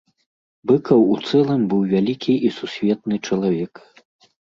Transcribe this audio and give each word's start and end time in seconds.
Быкаў 0.69 1.03
у 1.15 1.17
цэлым 1.27 1.61
быў 1.73 1.81
вялікі 1.91 2.33
і 2.49 2.51
сусветны 2.57 3.15
чалавек. 3.27 3.73